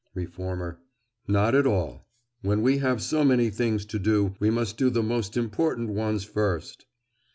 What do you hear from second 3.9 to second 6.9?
do we must do the most important ones first.